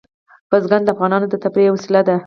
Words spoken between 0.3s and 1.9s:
بزګان د افغانانو د تفریح یوه